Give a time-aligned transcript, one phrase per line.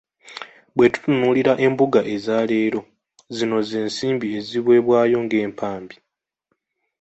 [0.75, 2.81] "Bwe tutunuulira embuga eza leero,
[3.35, 5.95] zino z’ensimbi eziweebwayo ng’empaabi."